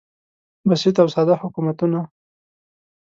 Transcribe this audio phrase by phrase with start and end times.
[0.69, 1.99] بسیط او ساده حکومتونه